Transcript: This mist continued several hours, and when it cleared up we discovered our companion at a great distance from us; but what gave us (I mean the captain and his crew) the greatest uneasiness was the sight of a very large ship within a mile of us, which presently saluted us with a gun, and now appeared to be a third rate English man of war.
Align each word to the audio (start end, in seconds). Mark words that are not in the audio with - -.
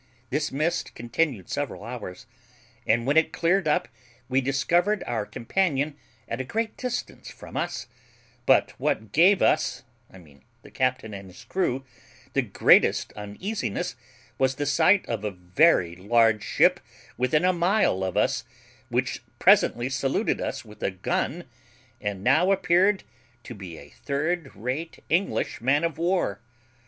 This 0.31 0.51
mist 0.51 0.95
continued 0.95 1.47
several 1.47 1.83
hours, 1.83 2.25
and 2.87 3.05
when 3.05 3.17
it 3.17 3.31
cleared 3.31 3.67
up 3.67 3.87
we 4.29 4.41
discovered 4.41 5.03
our 5.05 5.27
companion 5.27 5.95
at 6.27 6.41
a 6.41 6.43
great 6.43 6.75
distance 6.75 7.29
from 7.29 7.55
us; 7.55 7.85
but 8.47 8.71
what 8.79 9.11
gave 9.11 9.43
us 9.43 9.83
(I 10.11 10.17
mean 10.17 10.43
the 10.63 10.71
captain 10.71 11.13
and 11.13 11.27
his 11.29 11.43
crew) 11.43 11.85
the 12.33 12.41
greatest 12.41 13.13
uneasiness 13.13 13.95
was 14.39 14.55
the 14.55 14.65
sight 14.65 15.05
of 15.07 15.23
a 15.23 15.29
very 15.29 15.95
large 15.95 16.43
ship 16.43 16.79
within 17.15 17.45
a 17.45 17.53
mile 17.53 18.03
of 18.03 18.17
us, 18.17 18.43
which 18.89 19.21
presently 19.37 19.87
saluted 19.87 20.41
us 20.41 20.65
with 20.65 20.81
a 20.81 20.89
gun, 20.89 21.43
and 22.01 22.23
now 22.23 22.51
appeared 22.51 23.03
to 23.43 23.53
be 23.53 23.77
a 23.77 23.89
third 23.89 24.55
rate 24.55 25.03
English 25.11 25.61
man 25.61 25.83
of 25.83 25.99
war. 25.99 26.41